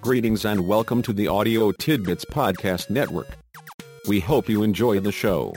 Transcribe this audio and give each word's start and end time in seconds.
Greetings 0.00 0.44
and 0.44 0.66
welcome 0.66 1.02
to 1.02 1.12
the 1.12 1.26
Audio 1.26 1.72
Tidbits 1.72 2.24
Podcast 2.24 2.88
Network. 2.88 3.26
We 4.06 4.20
hope 4.20 4.48
you 4.48 4.62
enjoy 4.62 5.00
the 5.00 5.10
show. 5.10 5.52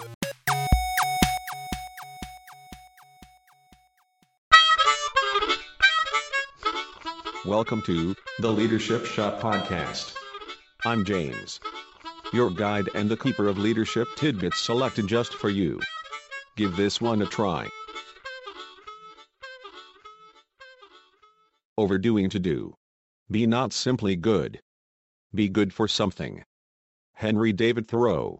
Welcome 7.45 7.83
to 7.83 8.15
the 8.39 8.51
Leadership 8.51 9.05
Shop 9.05 9.39
Podcast. 9.39 10.15
I'm 10.85 11.05
James, 11.05 11.59
your 12.33 12.49
guide 12.49 12.89
and 12.95 13.09
the 13.09 13.17
keeper 13.17 13.47
of 13.47 13.59
leadership 13.59 14.07
tidbits 14.15 14.59
selected 14.59 15.07
just 15.07 15.35
for 15.35 15.49
you. 15.49 15.79
Give 16.57 16.75
this 16.75 16.99
one 16.99 17.21
a 17.21 17.27
try. 17.27 17.69
Overdoing 21.77 22.29
to 22.31 22.39
do. 22.39 22.73
Be 23.29 23.45
not 23.45 23.71
simply 23.73 24.15
good. 24.15 24.59
Be 25.33 25.47
good 25.47 25.73
for 25.73 25.87
something. 25.87 26.43
Henry 27.13 27.53
David 27.53 27.87
Thoreau. 27.87 28.39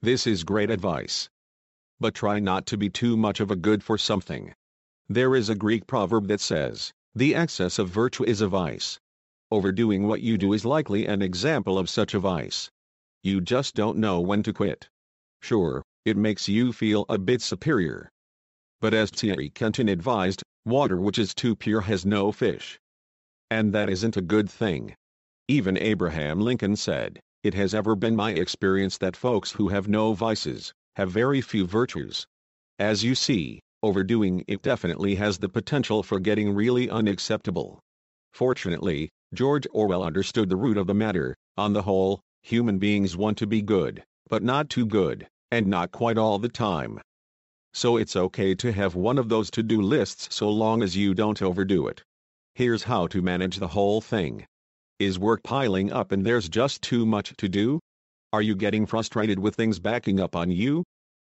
This 0.00 0.26
is 0.26 0.44
great 0.44 0.70
advice. 0.70 1.28
But 1.98 2.14
try 2.14 2.38
not 2.38 2.64
to 2.66 2.78
be 2.78 2.88
too 2.88 3.16
much 3.16 3.40
of 3.40 3.50
a 3.50 3.56
good 3.56 3.82
for 3.82 3.98
something. 3.98 4.54
There 5.08 5.34
is 5.34 5.48
a 5.48 5.54
Greek 5.54 5.86
proverb 5.86 6.28
that 6.28 6.40
says, 6.40 6.92
the 7.14 7.34
excess 7.34 7.78
of 7.78 7.88
virtue 7.88 8.22
is 8.24 8.40
a 8.40 8.48
vice. 8.48 9.00
Overdoing 9.50 10.06
what 10.06 10.22
you 10.22 10.38
do 10.38 10.52
is 10.52 10.64
likely 10.64 11.06
an 11.06 11.22
example 11.22 11.76
of 11.76 11.90
such 11.90 12.14
a 12.14 12.20
vice. 12.20 12.70
You 13.22 13.40
just 13.40 13.74
don't 13.74 13.98
know 13.98 14.20
when 14.20 14.44
to 14.44 14.52
quit. 14.52 14.88
Sure, 15.42 15.82
it 16.04 16.16
makes 16.16 16.48
you 16.48 16.72
feel 16.72 17.04
a 17.08 17.18
bit 17.18 17.42
superior. 17.42 18.08
But 18.80 18.94
as 18.94 19.10
Ts'ai 19.10 19.52
Ken 19.52 19.72
T'an 19.72 19.90
advised, 19.90 20.42
water 20.64 21.00
which 21.00 21.18
is 21.18 21.34
too 21.34 21.56
pure 21.56 21.80
has 21.80 22.06
no 22.06 22.30
fish. 22.30 22.78
And 23.50 23.72
that 23.72 23.90
isn't 23.90 24.16
a 24.16 24.22
good 24.22 24.48
thing. 24.48 24.94
Even 25.48 25.76
Abraham 25.76 26.40
Lincoln 26.40 26.76
said, 26.76 27.18
It 27.42 27.54
has 27.54 27.74
ever 27.74 27.96
been 27.96 28.14
my 28.14 28.30
experience 28.30 28.96
that 28.98 29.16
folks 29.16 29.50
who 29.50 29.68
have 29.68 29.88
no 29.88 30.12
vices, 30.14 30.72
have 30.94 31.10
very 31.10 31.40
few 31.40 31.66
virtues. 31.66 32.26
As 32.78 33.02
you 33.02 33.16
see, 33.16 33.60
overdoing 33.82 34.44
it 34.46 34.62
definitely 34.62 35.16
has 35.16 35.38
the 35.38 35.48
potential 35.48 36.02
for 36.04 36.20
getting 36.20 36.54
really 36.54 36.88
unacceptable. 36.88 37.80
Fortunately, 38.32 39.10
George 39.34 39.66
Orwell 39.72 40.04
understood 40.04 40.48
the 40.48 40.56
root 40.56 40.76
of 40.76 40.86
the 40.86 40.94
matter, 40.94 41.34
on 41.56 41.72
the 41.72 41.82
whole, 41.82 42.20
human 42.42 42.78
beings 42.78 43.16
want 43.16 43.38
to 43.38 43.46
be 43.46 43.62
good, 43.62 44.04
but 44.28 44.42
not 44.42 44.70
too 44.70 44.86
good, 44.86 45.26
and 45.50 45.66
not 45.66 45.90
quite 45.90 46.16
all 46.16 46.38
the 46.38 46.48
time. 46.48 47.00
So 47.74 47.96
it's 47.96 48.14
okay 48.14 48.54
to 48.54 48.72
have 48.72 48.94
one 48.94 49.18
of 49.18 49.28
those 49.28 49.50
to-do 49.50 49.82
lists 49.82 50.34
so 50.34 50.48
long 50.48 50.82
as 50.82 50.96
you 50.96 51.14
don't 51.14 51.42
overdo 51.42 51.88
it. 51.88 52.02
Here's 52.60 52.82
how 52.82 53.06
to 53.06 53.22
manage 53.22 53.56
the 53.56 53.68
whole 53.68 54.02
thing. 54.02 54.44
Is 54.98 55.18
work 55.18 55.42
piling 55.42 55.90
up 55.90 56.12
and 56.12 56.26
there's 56.26 56.46
just 56.46 56.82
too 56.82 57.06
much 57.06 57.32
to 57.38 57.48
do? 57.48 57.80
Are 58.34 58.42
you 58.42 58.54
getting 58.54 58.84
frustrated 58.84 59.38
with 59.38 59.54
things 59.54 59.78
backing 59.78 60.20
up 60.20 60.36
on 60.36 60.50
you? 60.50 60.84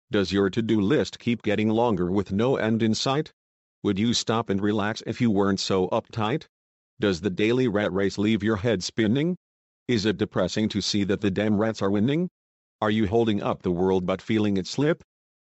Does 0.09 0.31
your 0.31 0.49
to-do 0.49 0.79
list 0.79 1.19
keep 1.19 1.43
getting 1.43 1.67
longer 1.67 2.09
with 2.09 2.31
no 2.31 2.55
end 2.55 2.81
in 2.81 2.95
sight? 2.95 3.33
Would 3.83 3.99
you 3.99 4.13
stop 4.13 4.49
and 4.49 4.61
relax 4.61 5.03
if 5.05 5.19
you 5.19 5.29
weren't 5.29 5.59
so 5.59 5.89
uptight? 5.89 6.45
Does 7.01 7.19
the 7.19 7.29
daily 7.29 7.67
rat 7.67 7.91
race 7.91 8.17
leave 8.17 8.41
your 8.41 8.55
head 8.55 8.81
spinning? 8.81 9.35
Is 9.89 10.05
it 10.05 10.15
depressing 10.15 10.69
to 10.69 10.79
see 10.79 11.03
that 11.03 11.19
the 11.19 11.31
damn 11.31 11.57
rats 11.57 11.81
are 11.81 11.91
winning? 11.91 12.29
Are 12.81 12.91
you 12.91 13.07
holding 13.07 13.43
up 13.43 13.61
the 13.61 13.71
world 13.71 14.05
but 14.05 14.21
feeling 14.21 14.55
it 14.55 14.67
slip? 14.67 15.03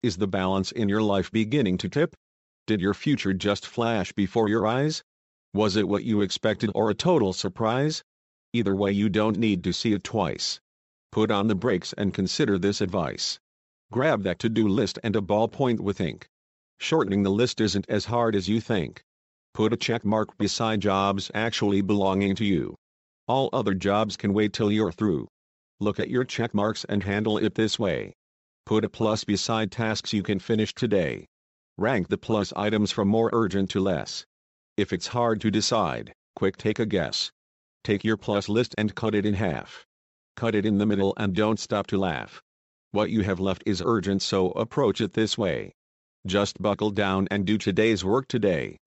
Is 0.04 0.18
the 0.18 0.28
balance 0.28 0.70
in 0.70 0.88
your 0.88 1.02
life 1.02 1.32
beginning 1.32 1.76
to 1.78 1.88
tip? 1.88 2.14
Did 2.68 2.80
your 2.80 2.94
future 2.94 3.32
just 3.32 3.66
flash 3.66 4.12
before 4.12 4.48
your 4.48 4.64
eyes? 4.64 5.02
Was 5.54 5.76
it 5.76 5.86
what 5.86 6.04
you 6.04 6.22
expected 6.22 6.70
or 6.74 6.88
a 6.88 6.94
total 6.94 7.34
surprise? 7.34 8.02
Either 8.54 8.74
way 8.74 8.90
you 8.90 9.10
don't 9.10 9.38
need 9.38 9.62
to 9.64 9.72
see 9.72 9.92
it 9.92 10.02
twice. 10.02 10.60
Put 11.10 11.30
on 11.30 11.48
the 11.48 11.54
brakes 11.54 11.92
and 11.92 12.14
consider 12.14 12.58
this 12.58 12.80
advice. 12.80 13.38
Grab 13.90 14.22
that 14.22 14.38
to-do 14.38 14.66
list 14.66 14.98
and 15.04 15.14
a 15.14 15.20
ballpoint 15.20 15.80
with 15.80 16.00
ink. 16.00 16.26
Shortening 16.80 17.22
the 17.22 17.30
list 17.30 17.60
isn't 17.60 17.84
as 17.90 18.06
hard 18.06 18.34
as 18.34 18.48
you 18.48 18.60
think. 18.60 19.04
Put 19.52 19.74
a 19.74 19.76
check 19.76 20.06
mark 20.06 20.38
beside 20.38 20.80
jobs 20.80 21.30
actually 21.34 21.82
belonging 21.82 22.34
to 22.36 22.44
you. 22.46 22.74
All 23.28 23.50
other 23.52 23.74
jobs 23.74 24.16
can 24.16 24.32
wait 24.32 24.54
till 24.54 24.72
you're 24.72 24.90
through. 24.90 25.28
Look 25.80 26.00
at 26.00 26.08
your 26.08 26.24
check 26.24 26.54
marks 26.54 26.84
and 26.84 27.02
handle 27.02 27.36
it 27.36 27.54
this 27.54 27.78
way. 27.78 28.14
Put 28.64 28.86
a 28.86 28.88
plus 28.88 29.24
beside 29.24 29.70
tasks 29.70 30.14
you 30.14 30.22
can 30.22 30.38
finish 30.38 30.74
today. 30.74 31.26
Rank 31.76 32.08
the 32.08 32.16
plus 32.16 32.54
items 32.56 32.90
from 32.90 33.08
more 33.08 33.28
urgent 33.34 33.68
to 33.70 33.80
less. 33.80 34.24
If 34.76 34.90
it's 34.90 35.08
hard 35.08 35.42
to 35.42 35.50
decide, 35.50 36.14
quick 36.34 36.56
take 36.56 36.78
a 36.78 36.86
guess. 36.86 37.30
Take 37.84 38.04
your 38.04 38.16
plus 38.16 38.48
list 38.48 38.74
and 38.78 38.94
cut 38.94 39.14
it 39.14 39.26
in 39.26 39.34
half. 39.34 39.84
Cut 40.34 40.54
it 40.54 40.64
in 40.64 40.78
the 40.78 40.86
middle 40.86 41.12
and 41.18 41.34
don't 41.34 41.60
stop 41.60 41.86
to 41.88 41.98
laugh. 41.98 42.40
What 42.90 43.10
you 43.10 43.20
have 43.22 43.38
left 43.38 43.62
is 43.66 43.82
urgent 43.84 44.22
so 44.22 44.50
approach 44.52 45.02
it 45.02 45.12
this 45.12 45.36
way. 45.36 45.74
Just 46.26 46.62
buckle 46.62 46.90
down 46.90 47.28
and 47.30 47.44
do 47.44 47.58
today's 47.58 48.02
work 48.02 48.28
today. 48.28 48.78